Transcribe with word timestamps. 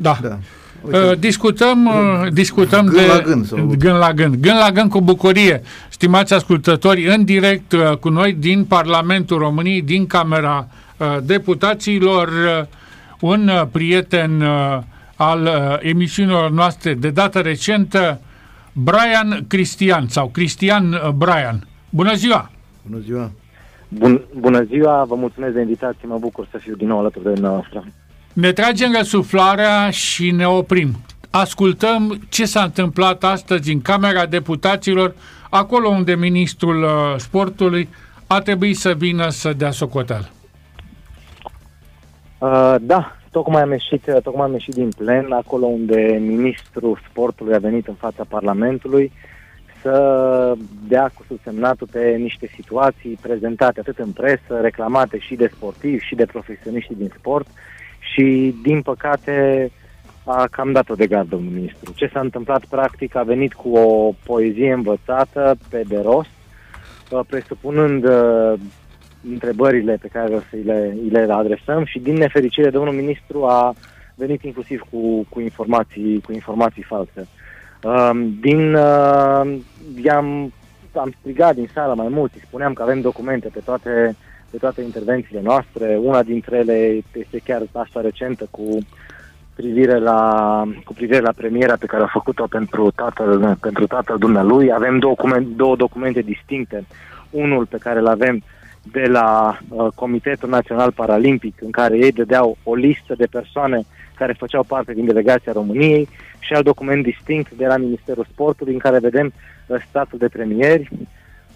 Da. 0.00 0.18
da. 0.22 0.38
Uh, 0.82 1.18
discutăm, 1.18 1.86
uh, 1.86 2.32
discutăm 2.32 2.84
gând 2.86 2.96
de 2.96 3.06
la 3.06 3.20
gând, 3.20 3.46
sau... 3.46 3.74
gând 3.78 3.98
la 3.98 4.12
gând. 4.12 4.34
Gând 4.34 4.58
la 4.58 4.70
gând 4.70 4.90
cu 4.90 5.00
bucurie. 5.00 5.62
Stimați 5.88 6.34
ascultători, 6.34 7.06
în 7.06 7.24
direct 7.24 7.72
uh, 7.72 7.96
cu 7.96 8.08
noi 8.08 8.32
din 8.32 8.64
Parlamentul 8.64 9.38
României, 9.38 9.82
din 9.82 10.06
Camera 10.06 10.68
uh, 10.96 11.16
Deputaților, 11.22 12.28
uh, 12.28 12.66
un 13.20 13.48
uh, 13.48 13.62
prieten 13.72 14.40
uh, 14.40 14.78
al 15.16 15.42
uh, 15.42 15.76
emisiunilor 15.80 16.50
noastre 16.50 16.94
de 16.94 17.10
dată 17.10 17.38
recentă, 17.38 18.20
Brian 18.72 19.44
Cristian 19.48 20.08
sau 20.08 20.28
Cristian 20.28 20.92
uh, 20.92 21.08
Brian. 21.08 21.66
Bună 21.90 22.14
ziua! 22.14 22.50
Bună 22.82 23.02
ziua! 23.04 23.30
Bun, 23.88 24.20
bună 24.38 24.62
ziua, 24.62 25.04
vă 25.08 25.14
mulțumesc 25.14 25.54
de 25.54 25.60
invitație, 25.60 26.08
mă 26.08 26.18
bucur 26.20 26.46
să 26.50 26.58
fiu 26.58 26.74
din 26.74 26.86
nou 26.86 26.98
alături 26.98 27.34
de 27.34 27.40
noastră. 27.40 27.84
Ne 28.32 28.52
tragem 28.52 28.92
răsuflarea 28.96 29.90
și 29.90 30.30
ne 30.30 30.48
oprim. 30.48 30.90
Ascultăm 31.30 32.20
ce 32.28 32.44
s-a 32.44 32.62
întâmplat 32.62 33.24
astăzi 33.24 33.72
în 33.72 33.82
Camera 33.82 34.26
Deputaților, 34.26 35.14
acolo 35.50 35.88
unde 35.88 36.14
ministrul 36.14 36.82
uh, 36.82 37.14
sportului 37.16 37.88
a 38.26 38.40
trebuit 38.40 38.76
să 38.76 38.92
vină 38.92 39.28
să 39.28 39.52
dea 39.52 39.70
socoteală. 39.70 40.30
Uh, 42.38 42.74
da, 42.80 43.16
tocmai 43.30 43.62
am, 43.62 43.70
ieșit, 43.70 44.04
tocmai 44.22 44.46
am 44.46 44.52
ieșit 44.52 44.74
din 44.74 44.90
plen, 44.96 45.32
acolo 45.32 45.66
unde 45.66 46.18
ministrul 46.20 47.00
sportului 47.10 47.54
a 47.54 47.58
venit 47.58 47.86
în 47.86 47.94
fața 47.94 48.24
Parlamentului 48.28 49.12
să 49.82 50.54
dea 50.88 51.12
cu 51.14 51.24
subsemnatul 51.28 51.88
pe 51.92 52.16
niște 52.18 52.50
situații 52.54 53.18
prezentate 53.20 53.80
atât 53.80 53.98
în 53.98 54.10
presă, 54.10 54.60
reclamate 54.60 55.18
și 55.18 55.34
de 55.34 55.50
sportivi 55.54 56.04
și 56.04 56.14
de 56.14 56.26
profesioniști 56.26 56.94
din 56.94 57.12
sport 57.18 57.46
și, 58.12 58.54
din 58.62 58.82
păcate, 58.82 59.70
a 60.24 60.46
cam 60.50 60.72
dat-o 60.72 60.94
de 60.94 61.06
gard 61.06 61.28
domnul 61.28 61.52
ministru. 61.52 61.92
Ce 61.96 62.10
s-a 62.12 62.20
întâmplat 62.20 62.64
practic 62.64 63.14
a 63.14 63.22
venit 63.22 63.52
cu 63.52 63.76
o 63.76 64.12
poezie 64.24 64.72
învățată 64.72 65.56
pe 65.68 65.82
de 65.88 66.00
rost, 66.04 66.30
uh, 67.10 67.20
presupunând 67.28 68.04
uh, 68.04 68.52
întrebările 69.30 69.98
pe 70.00 70.08
care 70.08 70.34
o 70.34 70.38
să 70.38 70.56
le, 70.64 70.96
le 71.10 71.32
adresăm 71.32 71.84
și 71.84 71.98
din 71.98 72.14
nefericire 72.14 72.70
domnul 72.70 72.94
ministru 72.94 73.44
a 73.44 73.74
venit 74.14 74.42
inclusiv 74.42 74.82
cu, 74.90 75.26
cu, 75.28 75.40
informații, 75.40 76.20
cu 76.20 76.32
informații 76.32 76.82
false. 76.82 77.28
Um, 77.82 78.38
din, 78.40 78.74
uh, 78.74 80.10
am, 80.10 80.52
am 80.94 81.14
strigat 81.18 81.54
din 81.54 81.70
sală 81.74 81.94
mai 81.94 82.08
mult, 82.08 82.34
îi 82.34 82.42
spuneam 82.46 82.72
că 82.72 82.82
avem 82.82 83.00
documente 83.00 83.48
pe 83.48 83.60
toate, 83.64 84.16
pe 84.50 84.56
toate 84.56 84.82
intervențiile 84.82 85.40
noastre. 85.40 85.96
Una 86.02 86.22
dintre 86.22 86.56
ele 86.56 87.02
este 87.12 87.40
chiar 87.44 87.62
asta 87.72 88.00
recentă 88.00 88.48
cu 88.50 88.78
privire 89.54 89.98
la, 89.98 90.22
cu 90.84 90.92
privire 90.92 91.20
la 91.20 91.32
premiera 91.32 91.76
pe 91.76 91.86
care 91.86 92.02
a 92.02 92.06
făcut-o 92.06 92.46
pentru 92.46 92.90
tatăl, 92.90 93.56
pentru 93.60 93.86
tatăl 93.86 94.18
dumnealui. 94.18 94.72
Avem 94.72 94.98
document, 94.98 95.46
două 95.46 95.76
documente 95.76 96.20
distincte. 96.20 96.84
Unul 97.30 97.66
pe 97.66 97.78
care 97.78 97.98
îl 97.98 98.06
avem 98.06 98.42
de 98.82 99.04
la 99.06 99.58
uh, 99.68 99.86
Comitetul 99.94 100.48
Național 100.48 100.92
Paralimpic, 100.92 101.54
în 101.60 101.70
care 101.70 101.96
ei 101.96 102.12
dădeau 102.12 102.56
o 102.62 102.74
listă 102.74 103.14
de 103.16 103.26
persoane 103.26 103.82
care 104.14 104.32
făceau 104.32 104.62
parte 104.62 104.92
din 104.92 105.04
delegația 105.04 105.52
României 105.52 106.08
și 106.38 106.52
alt 106.52 106.64
document 106.64 107.02
distinct 107.02 107.50
de 107.50 107.66
la 107.66 107.76
Ministerul 107.76 108.26
Sportului, 108.30 108.72
în 108.72 108.78
care 108.78 108.98
vedem 108.98 109.32
uh, 109.66 109.76
statul 109.88 110.18
de 110.18 110.28
premieri. 110.28 110.90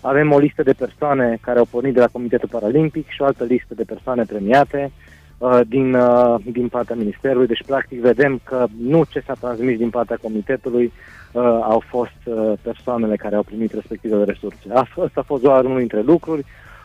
Avem 0.07 0.33
o 0.33 0.39
listă 0.39 0.63
de 0.63 0.73
persoane 0.73 1.39
care 1.41 1.59
au 1.59 1.65
pornit 1.71 1.95
de 1.95 2.01
la 2.01 2.09
Comitetul 2.13 2.49
Paralimpic 2.49 3.09
și 3.09 3.23
o 3.23 3.25
altă 3.25 3.45
listă 3.45 3.75
de 3.75 3.85
persoane 3.85 4.25
premiate 4.25 4.91
uh, 5.39 5.61
din, 5.69 5.95
uh, 5.95 6.35
din 6.53 6.69
partea 6.69 6.97
Ministerului. 6.97 7.47
Deci, 7.47 7.65
practic, 7.67 8.01
vedem 8.01 8.41
că 8.45 8.67
nu 8.81 9.05
ce 9.05 9.21
s-a 9.21 9.35
transmis 9.41 9.79
din 9.79 9.91
partea 9.91 10.19
Comitetului 10.23 10.85
uh, 11.33 11.43
au 11.43 11.83
fost 11.87 12.21
uh, 12.25 12.53
persoanele 12.63 13.17
care 13.17 13.35
au 13.37 13.43
primit 13.43 13.73
respectivele 13.73 14.25
resurse. 14.25 14.69
Asta 14.73 15.11
a 15.15 15.23
fost 15.23 15.43
doar 15.43 15.65
unul 15.65 15.79
dintre 15.79 16.01
lucruri. 16.01 16.45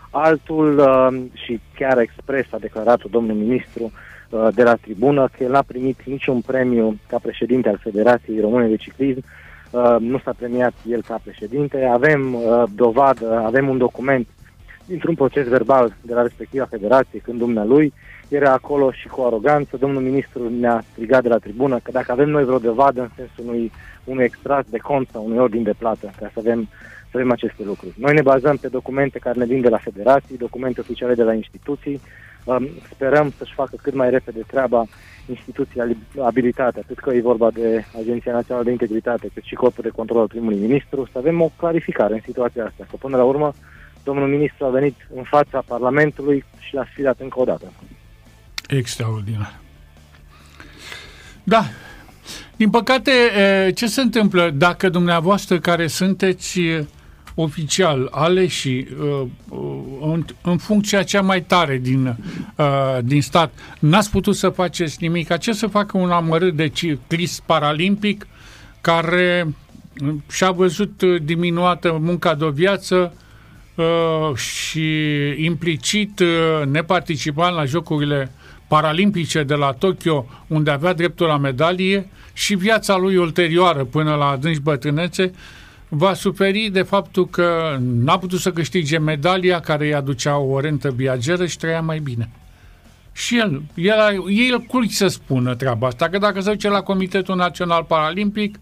Altul, 0.10 0.78
uh, 0.78 1.22
și 1.34 1.60
chiar 1.76 1.98
expres 1.98 2.46
a 2.52 2.58
declarat 2.60 3.04
domnul 3.04 3.36
ministru 3.36 3.92
uh, 4.30 4.48
de 4.54 4.64
la 4.64 4.76
tribună, 4.76 5.30
că 5.38 5.44
el 5.44 5.52
n-a 5.52 5.64
primit 5.68 6.00
niciun 6.06 6.42
premiu 6.42 6.96
ca 7.08 7.18
președinte 7.22 7.70
al 7.70 7.80
Federației 7.84 8.40
Române 8.40 8.68
de 8.68 8.76
Ciclism, 8.76 9.18
uh, 9.18 9.48
nu 10.00 10.20
s-a 10.24 10.34
premiat 10.38 10.74
el 10.88 11.02
ca 11.02 11.20
președinte. 11.24 11.86
Avem 11.86 12.38
dovadă, 12.76 13.42
avem 13.46 13.70
un 13.70 13.78
document 13.78 14.28
dintr-un 14.86 15.16
proces 15.16 15.48
verbal 15.48 15.96
de 16.02 16.14
la 16.14 16.22
respectiva 16.22 16.66
federație, 16.66 17.20
când 17.20 17.38
dumnealui 17.40 17.94
era 18.28 18.52
acolo 18.52 18.92
și 18.92 19.08
cu 19.08 19.22
aroganță, 19.22 19.78
domnul 19.78 20.02
ministru 20.02 20.50
ne-a 20.60 20.84
strigat 20.92 21.22
de 21.22 21.28
la 21.28 21.38
tribună 21.38 21.80
că 21.84 21.92
dacă 21.92 22.12
avem 22.12 22.30
noi 22.30 22.44
vreo 22.44 22.58
dovadă 22.58 23.02
în 23.02 23.10
sensul 23.16 23.44
unui, 23.48 23.72
unui 24.04 24.24
extract 24.24 24.68
de 24.68 24.78
cont 24.78 25.08
sau 25.12 25.26
unui 25.26 25.38
ordin 25.38 25.64
de 25.64 25.74
plată, 25.78 26.12
ca 26.20 26.30
să 26.34 26.40
avem 26.40 26.68
să 27.12 27.18
avem 27.18 27.32
aceste 27.32 27.64
lucruri. 27.64 27.94
Noi 27.98 28.14
ne 28.14 28.22
bazăm 28.22 28.58
pe 28.58 28.68
documente 28.68 29.20
care 29.20 29.40
ne 29.40 29.46
vin 29.46 29.62
de 29.62 29.70
la 29.70 29.78
federații, 29.78 30.38
documente 30.38 30.80
oficiale 30.80 31.14
de 31.14 31.24
la 31.24 31.34
instituții. 31.34 32.02
Um, 32.50 32.70
sperăm 32.94 33.34
să-și 33.38 33.54
facă 33.54 33.76
cât 33.82 33.94
mai 33.94 34.10
repede 34.10 34.40
treaba 34.48 34.86
instituția 35.30 35.88
abilitate, 36.22 36.80
atât 36.80 37.00
că 37.00 37.14
e 37.14 37.22
vorba 37.22 37.52
de 37.52 37.86
Agenția 38.00 38.32
Națională 38.32 38.66
de 38.66 38.72
Integritate, 38.72 39.30
cât 39.34 39.44
și 39.44 39.56
Corpul 39.56 39.84
de 39.84 39.90
Control 39.90 40.20
al 40.20 40.28
primului 40.28 40.58
ministru, 40.58 41.10
să 41.12 41.18
avem 41.18 41.42
o 41.42 41.52
clarificare 41.58 42.14
în 42.14 42.20
situația 42.26 42.66
asta. 42.66 42.86
Că 42.90 42.96
până 42.96 43.18
la 43.18 43.24
urmă, 43.24 43.54
domnul 44.04 44.28
ministru 44.28 44.66
a 44.66 44.70
venit 44.70 44.96
în 45.16 45.24
fața 45.24 45.64
Parlamentului 45.68 46.44
și 46.60 46.74
l-a 46.74 46.86
sfidat 46.92 47.20
încă 47.20 47.40
o 47.40 47.44
dată. 47.44 47.72
Extraordinar. 48.68 49.60
Da, 51.44 51.64
din 52.56 52.70
păcate, 52.70 53.12
ce 53.76 53.88
se 53.88 54.02
întâmplă 54.02 54.50
dacă 54.50 54.90
dumneavoastră 54.90 55.60
care 55.60 55.88
sunteți 55.88 56.60
oficial 57.42 58.08
aleși 58.12 58.68
uh, 58.68 59.22
în, 60.02 60.26
în 60.42 60.58
funcția 60.58 61.04
cea 61.04 61.22
mai 61.22 61.42
tare 61.42 61.78
din, 61.78 62.18
uh, 62.56 62.98
din 63.04 63.22
stat, 63.22 63.54
n-ați 63.80 64.12
putut 64.12 64.36
să 64.36 64.50
faceți 64.50 64.98
nimic. 65.00 65.38
Ce 65.38 65.52
să 65.52 65.68
facă 65.68 65.98
un 65.98 66.10
amărât 66.10 66.56
de 66.56 66.68
ciclist 66.68 67.42
paralimpic 67.42 68.28
care 68.82 69.54
și-a 70.32 70.52
văzut 70.52 71.04
diminuată 71.04 71.98
munca 72.02 72.36
de 72.36 72.44
o 72.44 72.50
viață 72.50 73.14
uh, 73.76 74.36
și 74.36 74.84
implicit 75.38 76.22
neparticipant 76.66 77.56
la 77.56 77.66
Jocurile 77.66 78.32
Paralimpice 78.68 79.44
de 79.44 79.56
la 79.56 79.72
Tokyo, 79.72 80.26
unde 80.48 80.72
avea 80.72 80.94
dreptul 80.94 81.28
la 81.28 81.38
medalie, 81.38 82.10
și 82.34 82.56
viața 82.56 82.98
lui 82.98 83.16
ulterioară 83.16 83.84
până 83.84 84.16
la 84.16 84.26
adânci 84.26 84.60
bătrânețe, 84.60 85.32
va 85.90 86.14
suferi 86.14 86.70
de 86.70 86.82
faptul 86.82 87.28
că 87.28 87.78
n-a 87.80 88.18
putut 88.18 88.40
să 88.40 88.52
câștige 88.52 88.98
medalia 88.98 89.60
care 89.60 89.86
îi 89.86 89.94
aducea 89.94 90.38
o 90.38 90.60
rentă 90.60 90.92
viageră 90.92 91.46
și 91.46 91.58
trăia 91.58 91.82
mai 91.82 92.00
bine. 92.00 92.30
Și 93.12 93.38
el, 93.38 93.62
el, 93.74 94.24
el 94.28 94.60
cui 94.60 94.90
să 94.90 95.08
spună 95.08 95.56
treaba 95.56 95.88
asta, 95.88 96.10
că 96.10 96.18
dacă 96.18 96.40
se 96.40 96.52
duce 96.52 96.70
la 96.70 96.82
Comitetul 96.82 97.36
Național 97.36 97.84
Paralimpic, 97.84 98.60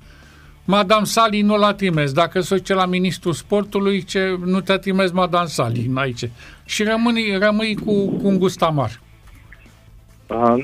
Madame 0.65 1.05
Sali 1.05 1.41
nu 1.41 1.57
l-a 1.57 1.73
trimis. 1.73 2.11
Dacă 2.11 2.39
se 2.39 2.55
duce 2.55 2.73
la 2.73 2.85
Ministrul 2.85 3.33
Sportului, 3.33 4.03
ce 4.03 4.37
nu 4.45 4.61
te-a 4.61 4.77
trimis 4.77 5.11
Madame 5.11 5.47
Sali 5.47 5.91
aici. 5.93 6.29
Și 6.65 6.83
rămâi, 6.83 7.37
rămâi 7.39 7.75
cu, 7.75 8.09
cu 8.09 8.27
un 8.27 8.37
gust 8.39 8.61
amar. 8.61 8.99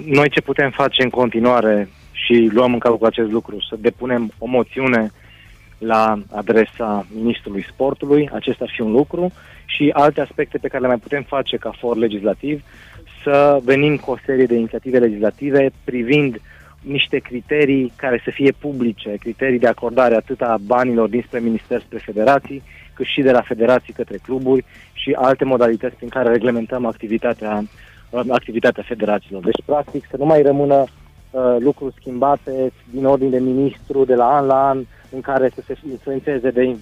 Noi 0.06 0.30
ce 0.30 0.42
putem 0.42 0.72
face 0.72 1.04
în 1.04 1.10
continuare 1.10 1.90
și 2.12 2.50
luăm 2.54 2.74
în 2.74 2.80
calcul 2.80 3.08
acest 3.08 3.32
lucru, 3.32 3.56
să 3.70 3.76
depunem 3.80 4.32
o 4.38 4.46
moțiune 4.46 5.12
la 5.86 6.20
adresa 6.32 7.06
Ministrului 7.16 7.66
Sportului, 7.72 8.30
acesta 8.34 8.64
ar 8.64 8.72
fi 8.74 8.82
un 8.82 8.92
lucru, 8.92 9.32
și 9.66 9.90
alte 9.94 10.22
aspecte 10.22 10.58
pe 10.58 10.68
care 10.68 10.82
le 10.82 10.88
mai 10.88 10.98
putem 10.98 11.24
face 11.24 11.58
ca 11.58 11.74
for 11.80 11.98
legislativ, 11.98 12.64
să 13.24 13.60
venim 13.64 13.98
cu 13.98 14.12
o 14.12 14.18
serie 14.26 14.46
de 14.46 14.56
inițiative 14.56 14.98
legislative 14.98 15.72
privind 15.84 16.42
niște 16.82 17.18
criterii 17.18 17.92
care 17.96 18.22
să 18.24 18.32
fie 18.32 18.52
publice, 18.52 19.16
criterii 19.20 19.60
de 19.60 19.68
acordare 19.68 20.16
atât 20.16 20.42
a 20.42 20.58
banilor 20.66 21.10
dinspre 21.10 21.40
minister 21.40 21.80
spre 21.82 21.98
federații, 21.98 22.64
cât 22.94 23.06
și 23.06 23.22
de 23.22 23.32
la 23.32 23.42
federații 23.42 23.94
către 23.94 24.18
cluburi 24.24 24.66
și 24.94 25.12
alte 25.12 25.46
modalități 25.46 25.96
prin 25.96 26.10
care 26.10 26.30
reglementăm 26.30 26.86
activitatea, 26.86 27.64
activitatea 28.30 28.84
federațiilor. 28.88 29.44
Deci, 29.44 29.66
practic, 29.66 30.06
să 30.10 30.16
nu 30.18 30.26
mai 30.26 30.42
rămână 30.42 30.86
uh, 31.34 31.56
lucruri 31.60 31.96
schimbate 32.00 32.72
din 32.92 33.06
ordine 33.06 33.30
de 33.30 33.40
ministru 33.40 34.06
de 34.06 34.16
la 34.16 34.36
an 34.36 34.46
la 34.46 34.68
an, 34.68 34.86
în 35.10 35.22
care 35.22 35.52
să 35.56 35.62
se 35.66 35.78
influențeze 35.90 36.50
de 36.50 36.76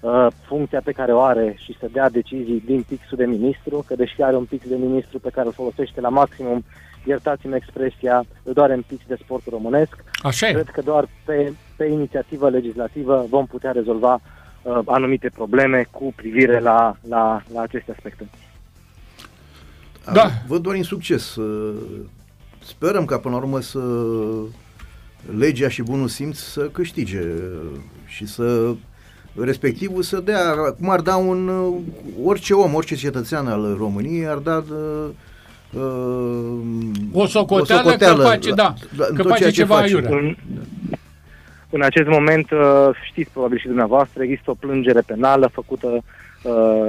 uh, 0.00 0.26
funcția 0.46 0.80
pe 0.84 0.92
care 0.92 1.12
o 1.12 1.20
are 1.20 1.56
și 1.58 1.76
să 1.80 1.88
dea 1.92 2.10
decizii 2.10 2.62
din 2.66 2.84
pixul 2.88 3.16
de 3.16 3.24
ministru, 3.24 3.84
că 3.86 3.94
deși 3.94 4.22
are 4.22 4.36
un 4.36 4.44
pix 4.44 4.68
de 4.68 4.76
ministru 4.76 5.18
pe 5.18 5.30
care 5.30 5.46
îl 5.46 5.52
folosește 5.52 6.00
la 6.00 6.08
maximum, 6.08 6.64
iertați-mi 7.04 7.56
expresia, 7.56 8.24
doar 8.42 8.70
în 8.70 8.82
pix 8.86 9.02
de 9.06 9.18
sportul 9.22 9.52
românesc. 9.52 10.04
Așa 10.22 10.48
e. 10.48 10.52
Cred 10.52 10.70
că 10.70 10.80
doar 10.80 11.08
pe, 11.24 11.52
pe 11.76 11.84
inițiativă 11.84 12.48
legislativă 12.48 13.26
vom 13.28 13.46
putea 13.46 13.70
rezolva 13.70 14.20
uh, 14.62 14.78
anumite 14.84 15.30
probleme 15.34 15.86
cu 15.90 16.12
privire 16.16 16.60
la, 16.60 16.96
la, 17.08 17.42
la 17.52 17.60
aceste 17.60 17.92
aspecte. 17.96 18.28
Da. 20.12 20.30
Văd 20.46 20.62
doar 20.62 20.76
în 20.76 20.82
succes. 20.82 21.36
Sperăm 22.66 23.04
ca 23.04 23.18
până 23.18 23.34
la 23.34 23.40
urmă 23.40 23.60
să 23.60 23.80
legea 25.38 25.68
și 25.68 25.82
bunul 25.82 26.08
simț 26.08 26.38
să 26.38 26.60
câștige 26.60 27.22
și 28.06 28.26
să 28.26 28.74
respectivul 29.40 30.02
să 30.02 30.20
dea, 30.20 30.54
cum 30.78 30.90
ar 30.90 31.00
da 31.00 31.16
un 31.16 31.50
orice 32.24 32.54
om, 32.54 32.74
orice 32.74 32.94
cetățean 32.94 33.46
al 33.46 33.76
României 33.78 34.26
ar 34.26 34.36
da 34.36 34.64
uh, 34.70 35.08
o 37.12 37.26
socoteală, 37.26 37.80
o 37.80 37.84
socoteală 37.84 38.22
că 38.22 38.28
face, 38.28 38.52
da, 38.52 38.74
la, 38.96 39.06
că 39.14 39.22
face 39.22 39.50
ceva 39.50 39.74
face. 39.74 39.94
aiurea. 39.94 40.16
În, 40.16 40.36
în 41.70 41.82
acest 41.82 42.08
moment, 42.08 42.50
uh, 42.50 42.88
știți 43.10 43.30
probabil 43.30 43.58
și 43.58 43.66
dumneavoastră, 43.66 44.22
există 44.22 44.50
o 44.50 44.54
plângere 44.54 45.00
penală 45.06 45.50
făcută 45.52 45.86
uh, 45.86 46.02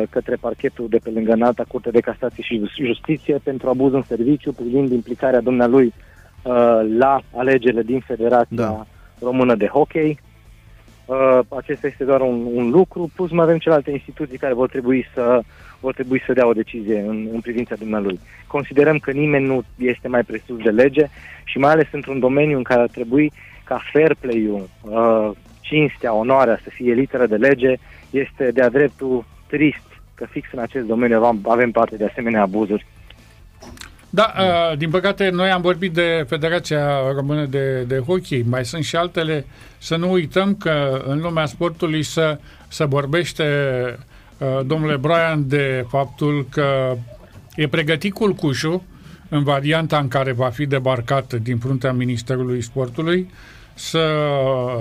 către 0.09 0.35
parchetul 0.35 0.87
de 0.89 0.97
pe 0.97 1.09
lângă 1.09 1.31
înalta 1.31 1.65
Curte 1.67 1.89
de 1.89 1.99
Casație 1.99 2.43
și 2.43 2.85
Justiție 2.85 3.39
pentru 3.43 3.69
abuz 3.69 3.93
în 3.93 4.03
serviciu 4.07 4.53
privind 4.53 4.91
implicarea 4.91 5.41
dumnealui 5.41 5.85
uh, 5.85 6.53
la 6.97 7.21
alegerile 7.35 7.81
din 7.81 7.99
Federația 7.99 8.55
da. 8.55 8.85
Română 9.19 9.55
de 9.55 9.67
Hockey. 9.67 10.19
Uh, 11.05 11.39
acesta 11.57 11.87
este 11.87 12.03
doar 12.03 12.21
un, 12.21 12.47
un 12.53 12.69
lucru, 12.69 13.11
plus 13.15 13.31
mai 13.31 13.43
avem 13.43 13.57
celelalte 13.57 13.91
instituții 13.91 14.37
care 14.37 14.53
vor 14.53 14.69
trebui 14.69 15.05
să 15.13 15.41
vor 15.79 15.93
trebui 15.93 16.21
să 16.25 16.33
dea 16.33 16.47
o 16.47 16.53
decizie 16.53 16.99
în, 16.99 17.27
în 17.31 17.39
privința 17.39 17.75
dumnealui. 17.75 18.19
Considerăm 18.47 18.97
că 18.97 19.11
nimeni 19.11 19.45
nu 19.45 19.63
este 19.77 20.07
mai 20.07 20.23
presus 20.23 20.57
de 20.63 20.69
lege 20.69 21.07
și 21.43 21.57
mai 21.57 21.71
ales 21.71 21.87
într-un 21.91 22.19
domeniu 22.19 22.57
în 22.57 22.63
care 22.63 22.81
ar 22.81 22.87
trebui 22.87 23.31
ca 23.63 23.81
fair 23.91 24.15
play-ul, 24.19 24.69
uh, 24.81 25.31
cinstea, 25.61 26.13
onoarea 26.13 26.59
să 26.63 26.69
fie 26.69 26.93
literă 26.93 27.25
de 27.25 27.35
lege, 27.35 27.75
este 28.09 28.51
de-a 28.51 28.69
dreptul 28.69 29.25
trist 29.47 29.83
că 30.13 30.25
fix 30.29 30.47
în 30.51 30.59
acest 30.59 30.85
domeniu 30.85 31.39
avem 31.43 31.71
parte 31.71 31.95
de 31.95 32.05
asemenea 32.05 32.41
abuzuri. 32.41 32.85
Da, 34.09 34.33
uh, 34.39 34.77
din 34.77 34.89
păcate 34.89 35.29
noi 35.29 35.49
am 35.49 35.61
vorbit 35.61 35.93
de 35.93 36.25
Federația 36.27 37.11
Română 37.15 37.45
de, 37.45 37.81
de 37.81 37.97
Hockey, 37.97 38.45
mai 38.49 38.65
sunt 38.65 38.83
și 38.83 38.95
altele. 38.95 39.45
Să 39.77 39.95
nu 39.95 40.11
uităm 40.11 40.55
că 40.55 41.03
în 41.07 41.19
lumea 41.19 41.45
sportului 41.45 42.03
să, 42.03 42.39
să 42.67 42.85
vorbește 42.85 43.43
uh, 44.37 44.65
domnule 44.65 44.97
Brian 44.97 45.47
de 45.47 45.85
faptul 45.89 46.47
că 46.51 46.95
e 47.55 47.67
pregătit 47.67 48.13
culcușul 48.13 48.81
în 49.29 49.43
varianta 49.43 49.97
în 49.97 50.07
care 50.07 50.31
va 50.31 50.49
fi 50.49 50.65
debarcat 50.65 51.33
din 51.33 51.57
fruntea 51.57 51.91
Ministerului 51.91 52.61
Sportului 52.61 53.29
să 53.73 54.07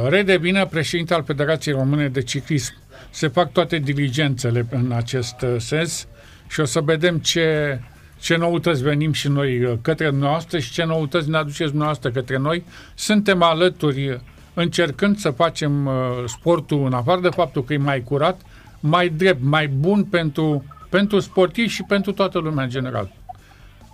redevină 0.08 0.66
președinte 0.66 1.14
al 1.14 1.22
Federației 1.24 1.74
Române 1.74 2.08
de 2.08 2.22
Ciclism. 2.22 2.74
Se 3.10 3.28
fac 3.28 3.52
toate 3.52 3.78
diligențele 3.78 4.66
în 4.70 4.92
acest 4.92 5.42
uh, 5.42 5.54
sens 5.58 6.06
și 6.48 6.60
o 6.60 6.64
să 6.64 6.80
vedem 6.80 7.18
ce, 7.18 7.78
ce 8.20 8.36
noutăți 8.36 8.82
venim 8.82 9.12
și 9.12 9.28
noi 9.28 9.64
uh, 9.64 9.72
către 9.82 10.10
noastră 10.10 10.58
și 10.58 10.72
ce 10.72 10.84
noutăți 10.84 11.30
ne 11.30 11.36
aduceți 11.36 11.74
noastră 11.76 12.10
către 12.10 12.38
noi. 12.38 12.64
Suntem 12.94 13.42
alături 13.42 14.08
uh, 14.08 14.16
încercând 14.54 15.16
să 15.16 15.30
facem 15.30 15.90
sportul, 16.26 16.84
în 16.84 16.92
afară 16.92 17.20
de 17.20 17.28
faptul 17.28 17.64
că 17.64 17.72
e 17.72 17.76
mai 17.76 18.02
curat, 18.02 18.40
mai 18.80 19.08
drept, 19.08 19.42
mai 19.42 19.68
bun 19.68 20.04
pentru, 20.04 20.64
pentru 20.90 21.18
sportivi 21.18 21.68
și 21.68 21.82
pentru 21.82 22.12
toată 22.12 22.38
lumea 22.38 22.64
în 22.64 22.70
general. 22.70 23.12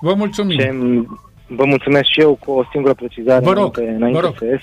Vă 0.00 0.14
mulțumim! 0.14 0.58
Ce, 0.58 0.72
vă 1.56 1.64
mulțumesc 1.64 2.08
și 2.08 2.20
eu 2.20 2.38
cu 2.44 2.50
o 2.50 2.64
singură 2.70 2.94
precizare 2.94 3.44
vă 3.44 3.52
rog, 3.52 3.76
înainte, 3.76 3.96
înainte 3.96 4.20
vă 4.20 4.26
rog. 4.26 4.36
să 4.38 4.44
ies. 4.44 4.60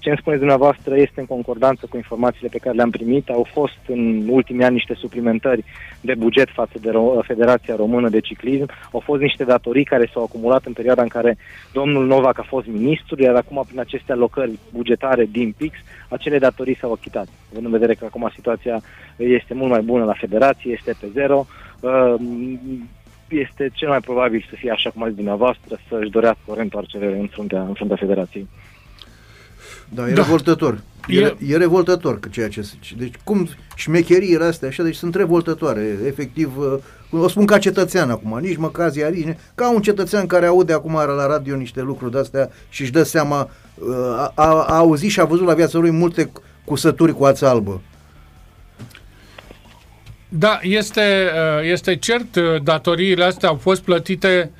Ce 0.00 0.08
îmi 0.08 0.18
spuneți 0.18 0.40
dumneavoastră 0.40 0.96
este 0.96 1.20
în 1.20 1.26
concordanță 1.26 1.86
cu 1.90 1.96
informațiile 1.96 2.48
pe 2.48 2.58
care 2.58 2.76
le-am 2.76 2.90
primit. 2.90 3.28
Au 3.28 3.46
fost 3.52 3.78
în 3.86 4.28
ultimii 4.28 4.64
ani 4.64 4.74
niște 4.74 4.94
suplimentări 4.94 5.64
de 6.00 6.14
buget 6.14 6.48
față 6.52 6.72
de 6.80 6.90
Ro- 6.90 7.26
Federația 7.26 7.76
Română 7.76 8.08
de 8.08 8.20
Ciclism. 8.20 8.68
Au 8.92 9.00
fost 9.00 9.20
niște 9.20 9.44
datorii 9.44 9.84
care 9.84 10.10
s-au 10.12 10.22
acumulat 10.22 10.64
în 10.64 10.72
perioada 10.72 11.02
în 11.02 11.08
care 11.08 11.36
domnul 11.72 12.06
Novak 12.06 12.38
a 12.38 12.44
fost 12.48 12.66
ministru, 12.66 13.22
iar 13.22 13.34
acum 13.34 13.62
prin 13.66 13.80
aceste 13.80 14.12
alocări 14.12 14.58
bugetare 14.72 15.28
din 15.30 15.54
PIX, 15.56 15.76
acele 16.08 16.38
datorii 16.38 16.76
s-au 16.76 16.92
achitat. 16.92 17.26
Având 17.50 17.64
în 17.64 17.72
vedere 17.72 17.94
că 17.94 18.04
acum 18.04 18.30
situația 18.34 18.82
este 19.16 19.54
mult 19.54 19.70
mai 19.70 19.80
bună 19.80 20.04
la 20.04 20.14
Federație, 20.18 20.72
este 20.72 20.96
pe 21.00 21.06
zero, 21.12 21.46
uh, 21.80 22.14
este 23.60 23.78
cel 23.78 23.88
mai 23.88 24.00
probabil 24.00 24.46
să 24.50 24.56
fie 24.58 24.70
așa 24.70 24.90
cum 24.90 25.02
ați 25.02 25.14
dumneavoastră, 25.14 25.80
să-și 25.88 26.10
dorească 26.10 26.40
o 26.46 26.54
reîntoarcere 26.54 27.18
în 27.20 27.26
fruntea, 27.26 27.60
în 27.60 27.74
fruntea 27.74 27.96
Federației. 27.96 28.48
Da, 29.88 30.08
e 30.08 30.12
da. 30.12 30.22
revoltător. 30.22 30.80
E, 31.08 31.18
e, 31.18 31.36
e 31.46 31.56
revoltător 31.56 32.20
că 32.20 32.28
ceea 32.28 32.48
ce 32.48 32.60
zice. 32.60 32.94
Deci 32.98 33.14
cum 33.24 33.48
șmecheriile 33.74 34.44
astea 34.44 34.68
așa, 34.68 34.82
deci 34.82 34.94
sunt 34.94 35.14
revoltătoare. 35.14 35.98
Efectiv, 36.06 36.58
uh, 37.10 37.22
o 37.22 37.28
spun 37.28 37.46
ca 37.46 37.58
cetățean 37.58 38.10
acum, 38.10 38.38
nici 38.38 38.56
măcar 38.56 38.90
ziarici, 38.90 39.36
ca 39.54 39.70
un 39.70 39.82
cetățean 39.82 40.26
care 40.26 40.46
aude 40.46 40.72
acum 40.72 40.92
la 40.92 41.26
radio 41.26 41.56
niște 41.56 41.80
lucruri 41.82 42.12
de-astea 42.12 42.50
și 42.68 42.82
își 42.82 42.92
dă 42.92 43.02
seama, 43.02 43.50
uh, 43.74 43.94
a, 44.16 44.32
a, 44.34 44.64
a 44.64 44.76
auzit 44.76 45.10
și 45.10 45.20
a 45.20 45.24
văzut 45.24 45.46
la 45.46 45.54
viața 45.54 45.78
lui 45.78 45.90
multe 45.90 46.30
cusături 46.64 47.14
cu 47.14 47.24
ață 47.24 47.46
albă. 47.46 47.80
Da, 50.32 50.58
este, 50.62 51.00
uh, 51.00 51.70
este 51.70 51.96
cert, 51.96 52.36
datoriile 52.62 53.24
astea 53.24 53.48
au 53.48 53.56
fost 53.56 53.82
plătite 53.82 54.50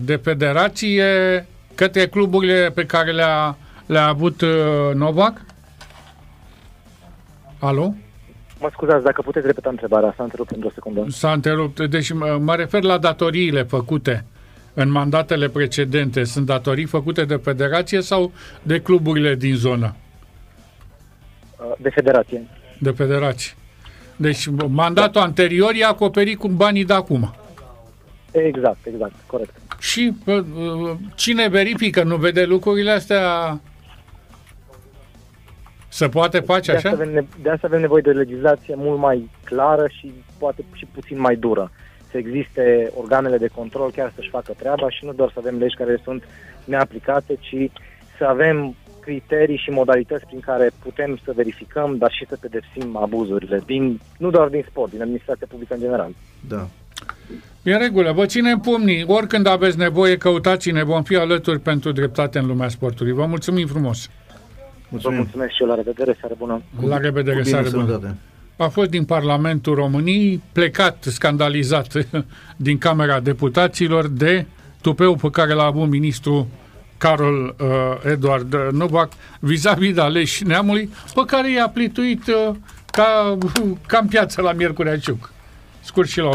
de 0.00 0.16
federație 0.16 1.46
către 1.74 2.06
cluburile 2.06 2.70
pe 2.74 2.86
care 2.86 3.12
le-a 3.12 3.56
le-a 3.86 4.06
avut 4.06 4.40
uh, 4.40 4.94
Novak? 4.94 5.40
Alo? 7.58 7.94
Mă 8.60 8.68
scuzați, 8.72 9.04
dacă 9.04 9.22
puteți 9.22 9.46
repeta 9.46 9.68
întrebarea, 9.70 10.14
s-a 10.16 10.22
întrerupt 10.22 10.50
pentru 10.50 10.68
o 10.68 10.72
secundă. 10.74 11.04
S-a 11.08 11.32
întrerupt, 11.32 11.80
deci 11.80 12.12
mă, 12.12 12.38
mă 12.40 12.54
refer 12.54 12.82
la 12.82 12.98
datoriile 12.98 13.62
făcute 13.62 14.24
în 14.74 14.90
mandatele 14.90 15.48
precedente. 15.48 16.24
Sunt 16.24 16.46
datorii 16.46 16.84
făcute 16.84 17.24
de 17.24 17.36
federație 17.36 18.00
sau 18.00 18.32
de 18.62 18.80
cluburile 18.80 19.34
din 19.34 19.54
zonă? 19.54 19.94
Uh, 21.56 21.72
de 21.78 21.88
federație. 21.88 22.48
De 22.78 22.90
federație. 22.90 23.52
Deci 24.16 24.46
mandatul 24.68 25.20
da. 25.20 25.26
anterior 25.26 25.72
e 25.74 25.84
acoperit 25.84 26.38
cu 26.38 26.48
banii 26.48 26.84
de 26.84 26.92
acum. 26.92 27.34
Exact, 28.30 28.86
exact, 28.86 29.14
corect. 29.26 29.54
Și 29.78 30.12
uh, 30.26 30.36
cine 31.14 31.48
verifică, 31.48 32.02
nu 32.02 32.16
vede 32.16 32.44
lucrurile 32.44 32.90
astea 32.90 33.58
se 35.88 36.08
poate 36.08 36.40
face 36.40 36.70
de 36.70 36.76
așa? 36.76 36.88
Asta 36.88 37.02
avem, 37.02 37.26
de 37.42 37.50
asta 37.50 37.66
avem 37.66 37.80
nevoie 37.80 38.02
de 38.02 38.10
o 38.10 38.12
legislație 38.12 38.74
mult 38.74 38.98
mai 38.98 39.30
clară 39.44 39.86
și 39.88 40.12
poate 40.38 40.64
și 40.72 40.86
puțin 40.94 41.20
mai 41.20 41.36
dură. 41.36 41.70
Să 42.10 42.16
existe 42.16 42.92
organele 42.96 43.38
de 43.38 43.48
control 43.54 43.90
chiar 43.90 44.12
să-și 44.14 44.28
facă 44.28 44.52
treaba 44.58 44.90
și 44.90 45.04
nu 45.04 45.12
doar 45.12 45.30
să 45.32 45.38
avem 45.38 45.58
legi 45.58 45.76
care 45.76 46.00
sunt 46.04 46.22
neaplicate, 46.64 47.38
ci 47.40 47.70
să 48.18 48.24
avem 48.24 48.74
criterii 49.04 49.56
și 49.56 49.70
modalități 49.70 50.26
prin 50.26 50.40
care 50.40 50.70
putem 50.82 51.18
să 51.24 51.32
verificăm, 51.36 51.96
dar 51.96 52.12
și 52.12 52.26
să 52.28 52.36
pedepsim 52.40 52.96
abuzurile, 52.96 53.62
din, 53.66 54.00
nu 54.18 54.30
doar 54.30 54.48
din 54.48 54.64
sport, 54.68 54.90
din 54.90 55.00
administrația 55.00 55.46
publică 55.50 55.74
în 55.74 55.80
general. 55.80 56.10
Da. 56.48 56.68
E 57.62 57.72
în 57.72 57.78
regulă, 57.78 58.12
vă 58.12 58.26
ținem 58.26 58.58
pumnii, 58.58 59.04
oricând 59.06 59.46
aveți 59.46 59.78
nevoie, 59.78 60.16
căutați-ne, 60.16 60.82
vom 60.82 61.02
fi 61.02 61.16
alături 61.16 61.58
pentru 61.58 61.92
dreptate 61.92 62.38
în 62.38 62.46
lumea 62.46 62.68
sportului. 62.68 63.12
Vă 63.12 63.26
mulțumim 63.26 63.66
frumos! 63.66 64.10
Mulțumim. 64.88 65.16
Vă 65.16 65.22
mulțumesc 65.22 65.52
și 65.54 65.62
eu, 65.62 65.68
la 65.68 65.74
revedere, 65.74 66.16
seară 66.20 66.34
bună. 66.38 66.62
La 66.88 66.98
revedere, 66.98 67.42
seară 67.42 67.70
bună. 67.70 68.16
A 68.56 68.68
fost 68.68 68.90
din 68.90 69.04
Parlamentul 69.04 69.74
României, 69.74 70.42
plecat, 70.52 71.02
scandalizat 71.02 71.92
din 72.56 72.78
Camera 72.78 73.20
Deputaților 73.20 74.08
de 74.08 74.46
tupeu 74.80 75.14
pe 75.14 75.30
care 75.30 75.52
l-a 75.52 75.64
avut 75.64 75.88
ministrul 75.88 76.46
Carol 77.04 77.54
uh, 77.58 78.10
Eduard 78.10 78.56
Novak 78.72 79.12
vis-a-vis 79.38 79.94
de 79.94 80.00
aleși 80.00 80.44
neamului, 80.44 80.90
pe 81.14 81.22
care 81.26 81.50
i-a 81.50 81.68
plituit 81.68 82.26
uh, 82.26 82.54
ca, 82.90 83.38
ca 83.86 83.98
în 83.98 84.06
piață 84.06 84.42
la 84.42 84.52
Miercurea 84.52 84.98
Ciuc. 84.98 85.32
Scurt 85.80 86.08
și 86.08 86.18
la 86.18 86.28